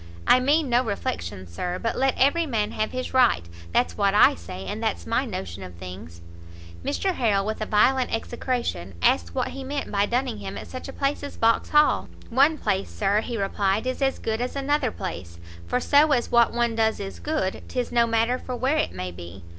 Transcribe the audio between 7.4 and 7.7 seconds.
with a